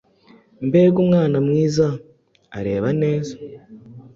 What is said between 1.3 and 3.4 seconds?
mwiza! Areba neza.